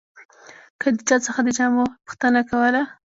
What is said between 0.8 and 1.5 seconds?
د چا څخه د